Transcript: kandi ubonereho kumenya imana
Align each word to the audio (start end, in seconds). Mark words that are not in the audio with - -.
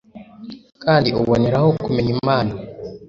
kandi 0.83 1.09
ubonereho 1.21 1.67
kumenya 1.83 2.11
imana 2.17 2.53